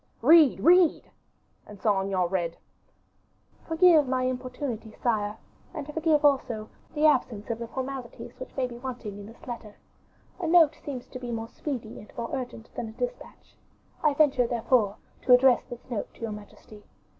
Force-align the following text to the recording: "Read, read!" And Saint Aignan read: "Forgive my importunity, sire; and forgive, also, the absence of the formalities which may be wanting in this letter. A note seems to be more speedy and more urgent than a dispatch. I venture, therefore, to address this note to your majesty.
"Read, 0.23 0.59
read!" 0.61 1.11
And 1.67 1.79
Saint 1.79 2.05
Aignan 2.07 2.27
read: 2.29 2.57
"Forgive 3.67 4.07
my 4.07 4.23
importunity, 4.23 4.91
sire; 4.93 5.37
and 5.75 5.93
forgive, 5.93 6.25
also, 6.25 6.69
the 6.95 7.05
absence 7.05 7.51
of 7.51 7.59
the 7.59 7.67
formalities 7.67 8.31
which 8.39 8.57
may 8.57 8.65
be 8.65 8.79
wanting 8.79 9.19
in 9.19 9.27
this 9.27 9.45
letter. 9.45 9.75
A 10.39 10.47
note 10.47 10.73
seems 10.83 11.05
to 11.09 11.19
be 11.19 11.29
more 11.29 11.49
speedy 11.49 11.99
and 11.99 12.11
more 12.17 12.31
urgent 12.35 12.73
than 12.73 12.87
a 12.89 12.93
dispatch. 12.93 13.53
I 14.03 14.15
venture, 14.15 14.47
therefore, 14.47 14.95
to 15.21 15.33
address 15.35 15.61
this 15.65 15.87
note 15.87 16.11
to 16.15 16.21
your 16.21 16.31
majesty. 16.31 16.81